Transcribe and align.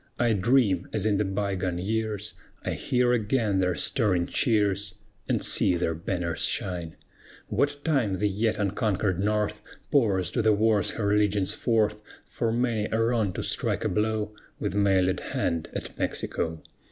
I 0.17 0.33
dream, 0.33 0.89
as 0.93 1.05
in 1.05 1.17
the 1.17 1.23
by 1.23 1.53
gone 1.53 1.77
years, 1.77 2.33
I 2.65 2.71
hear 2.73 3.13
again 3.13 3.59
their 3.59 3.75
stirring 3.75 4.25
cheers, 4.25 4.95
And 5.29 5.43
see 5.43 5.75
their 5.77 5.93
banners 5.93 6.41
shine, 6.43 6.95
What 7.49 7.85
time 7.85 8.15
the 8.15 8.27
yet 8.27 8.57
unconquered 8.57 9.19
North 9.19 9.61
Pours 9.91 10.31
to 10.31 10.41
the 10.41 10.53
wars 10.53 10.89
her 10.93 11.15
legions 11.15 11.53
forth, 11.53 12.01
For 12.25 12.51
many 12.51 12.87
a 12.91 12.99
wrong 12.99 13.31
to 13.33 13.43
strike 13.43 13.83
a 13.85 13.89
blow 13.89 14.33
With 14.59 14.73
mailèd 14.73 15.19
hand 15.19 15.69
at 15.75 15.95
Mexico. 15.99 16.63